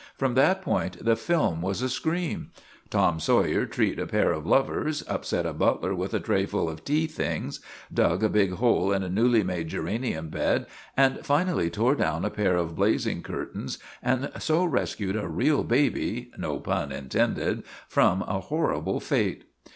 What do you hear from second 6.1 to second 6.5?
a tray